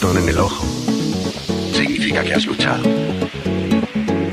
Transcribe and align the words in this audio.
ratón 0.00 0.22
en 0.22 0.28
el 0.28 0.38
ojo, 0.38 0.64
significa 1.72 2.22
que 2.22 2.34
has 2.34 2.46
luchado. 2.46 2.84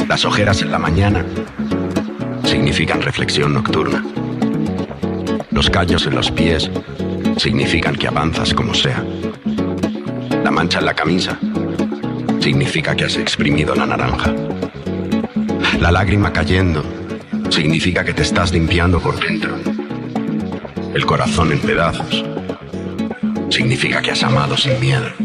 Las 0.08 0.24
ojeras 0.24 0.62
en 0.62 0.70
la 0.70 0.78
mañana 0.78 1.26
significan 2.44 3.02
reflexión 3.02 3.52
nocturna. 3.56 4.06
Los 5.50 5.72
callos 5.72 6.06
en 6.06 6.14
los 6.14 6.30
pies 6.30 6.70
significan 7.38 7.96
que 7.96 8.08
avanzas 8.08 8.54
como 8.54 8.76
sea. 8.76 9.04
La 10.44 10.52
mancha 10.52 10.78
en 10.78 10.86
la 10.86 10.94
camisa 10.94 11.40
significa 12.40 12.96
que 12.96 13.06
has 13.06 13.18
exprimido 13.18 13.74
la 13.74 13.88
naranja. 13.88 14.36
La 15.80 15.92
lágrima 15.92 16.32
cayendo 16.32 16.84
significa 17.50 18.04
que 18.04 18.14
te 18.14 18.22
estás 18.22 18.52
limpiando 18.52 19.00
por 19.00 19.20
dentro. 19.20 19.58
El 20.94 21.06
corazón 21.08 21.52
en 21.52 21.60
pedazos 21.60 22.24
significa 23.50 24.00
que 24.04 24.12
has 24.12 24.22
amado 24.22 24.56
sin 24.58 24.80
miedo. 24.80 25.25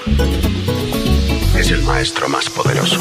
el 1.71 1.83
maestro 1.83 2.27
más 2.27 2.49
poderoso. 2.49 2.99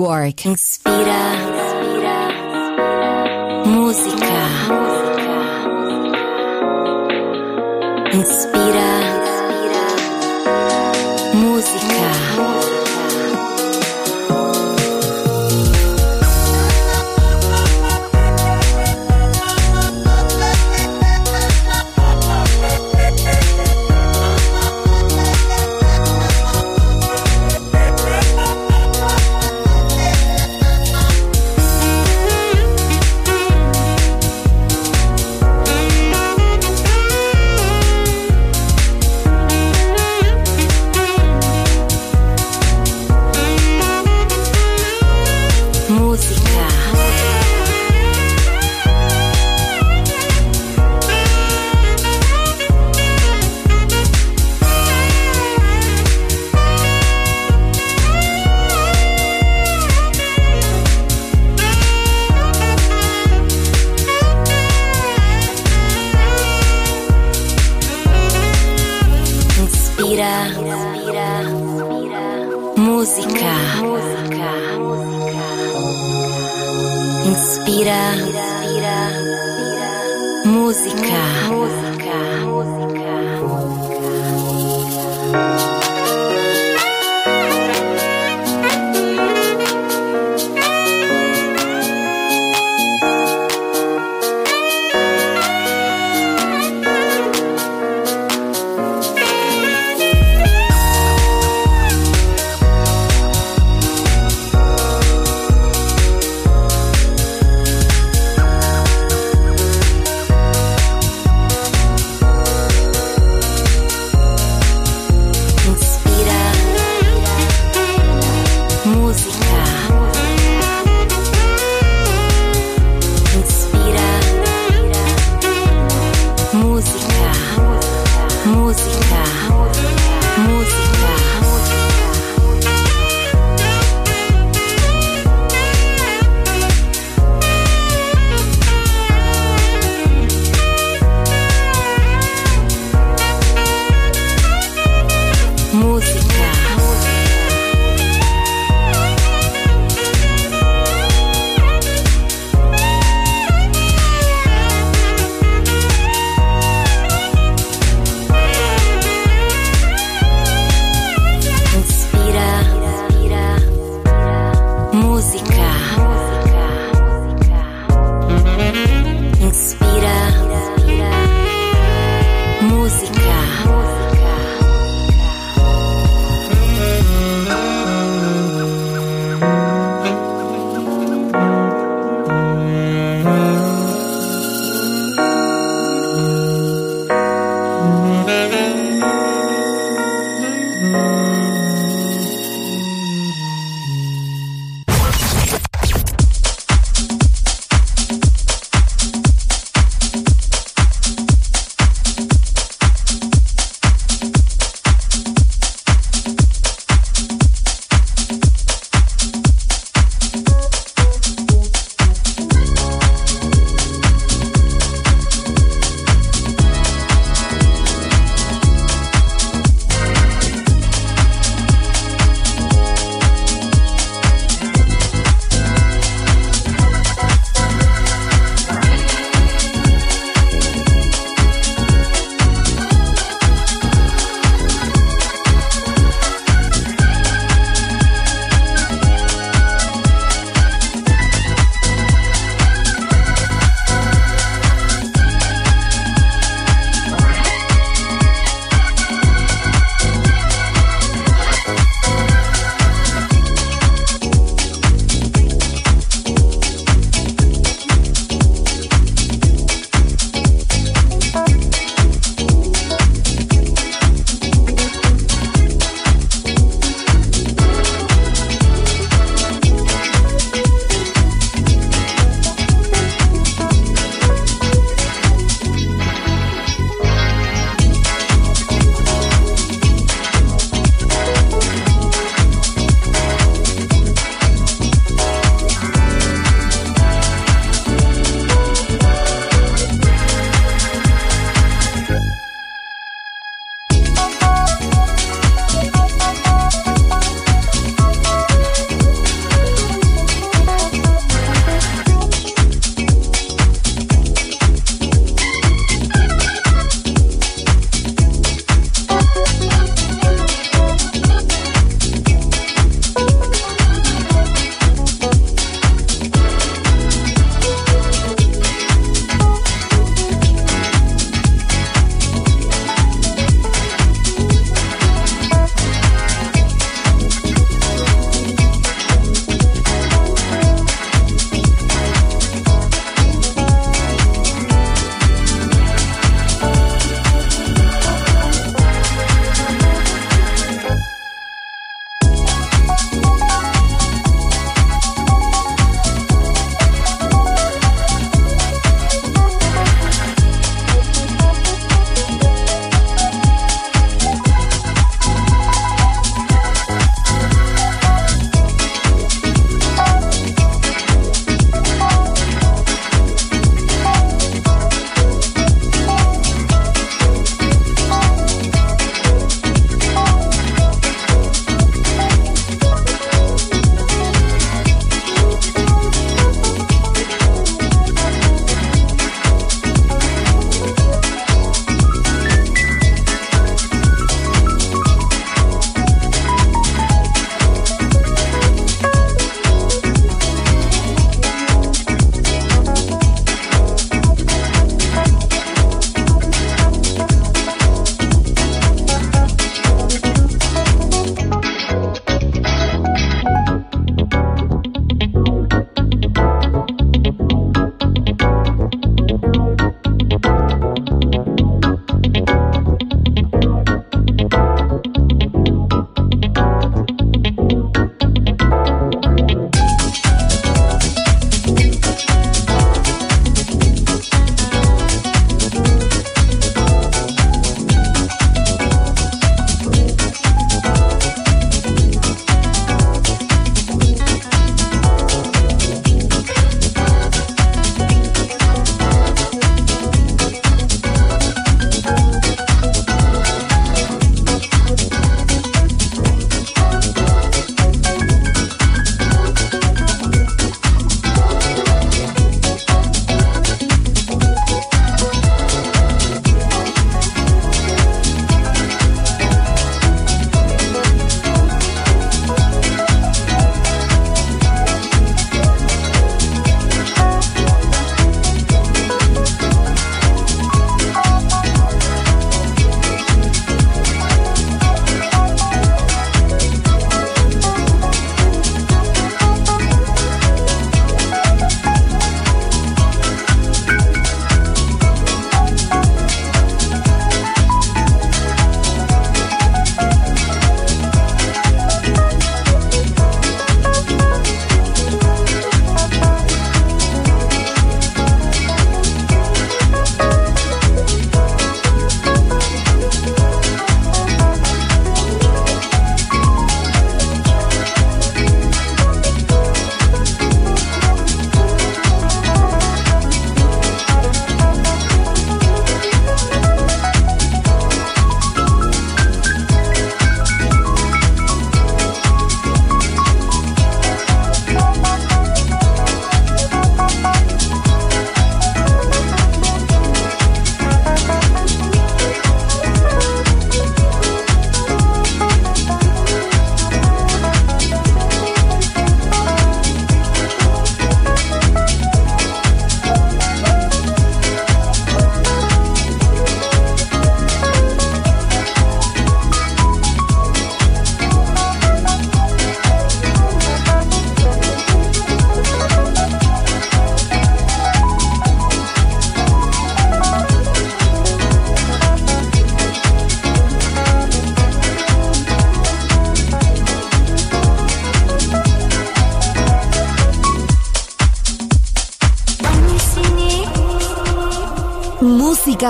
Warwick. 0.00 0.46
Inspira. 0.46 1.20
Música. 3.66 4.32
Inspira. 8.14 8.59